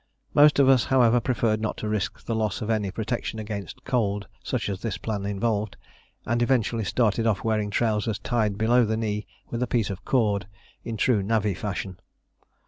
Most 0.33 0.57
of 0.57 0.67
us, 0.67 0.85
however, 0.85 1.19
preferred 1.19 1.61
not 1.61 1.77
to 1.77 1.87
risk 1.87 2.25
the 2.25 2.33
loss 2.33 2.63
of 2.63 2.71
any 2.71 2.89
protection 2.89 3.37
against 3.37 3.83
cold 3.83 4.25
such 4.43 4.67
as 4.67 4.81
this 4.81 4.97
plan 4.97 5.27
involved, 5.27 5.77
and 6.25 6.41
eventually 6.41 6.83
started 6.83 7.27
off 7.27 7.43
wearing 7.43 7.69
trousers 7.69 8.17
tied 8.17 8.57
below 8.57 8.83
the 8.83 8.97
knee 8.97 9.27
with 9.51 9.61
a 9.61 9.67
piece 9.67 9.91
of 9.91 10.03
cord, 10.03 10.47
in 10.83 10.97
true 10.97 11.21
navvy 11.21 11.53
fashion. 11.53 11.99